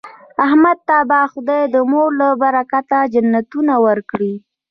[0.45, 4.33] احمد ته به خدای د مور له برکته جنتونه ورکړي.